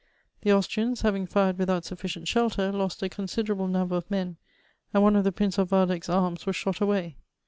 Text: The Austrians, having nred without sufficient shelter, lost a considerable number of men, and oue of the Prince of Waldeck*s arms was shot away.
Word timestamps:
The 0.41 0.51
Austrians, 0.51 1.01
having 1.01 1.27
nred 1.27 1.57
without 1.59 1.85
sufficient 1.85 2.27
shelter, 2.27 2.71
lost 2.71 3.03
a 3.03 3.07
considerable 3.09 3.67
number 3.67 3.95
of 3.95 4.09
men, 4.09 4.37
and 4.95 5.03
oue 5.03 5.15
of 5.15 5.23
the 5.23 5.31
Prince 5.31 5.59
of 5.59 5.71
Waldeck*s 5.71 6.09
arms 6.09 6.47
was 6.47 6.55
shot 6.55 6.81
away. 6.81 7.17